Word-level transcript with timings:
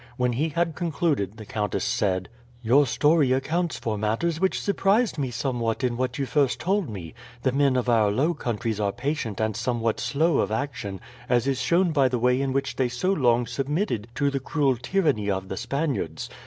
When 0.17 0.33
he 0.33 0.49
had 0.49 0.73
concluded 0.73 1.37
the 1.37 1.45
countess 1.45 1.83
said: 1.85 2.27
"Your 2.63 2.87
story 2.87 3.33
accounts 3.33 3.77
for 3.77 3.99
matters 3.99 4.39
which 4.41 4.59
surprised 4.59 5.19
me 5.19 5.29
somewhat 5.29 5.83
in 5.83 5.95
what 5.95 6.17
you 6.17 6.25
first 6.25 6.59
told 6.59 6.89
me. 6.89 7.13
The 7.43 7.51
men 7.51 7.75
of 7.75 7.87
our 7.87 8.09
Low 8.09 8.33
Countries 8.33 8.79
are 8.79 8.91
patient 8.91 9.39
and 9.39 9.55
somewhat 9.55 9.99
slow 9.99 10.39
of 10.39 10.51
action, 10.51 11.01
as 11.29 11.45
is 11.45 11.61
shown 11.61 11.91
by 11.91 12.09
the 12.09 12.17
way 12.17 12.41
in 12.41 12.51
which 12.51 12.77
they 12.77 12.89
so 12.89 13.13
long 13.13 13.45
submitted 13.45 14.07
to 14.15 14.31
the 14.31 14.39
cruel 14.39 14.75
tyranny 14.75 15.29
of 15.29 15.49
the 15.49 15.57
Spaniards. 15.57 16.31